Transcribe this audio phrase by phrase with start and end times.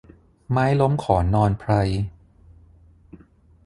[0.51, 1.71] ไม้ล้มขอนนอนไพร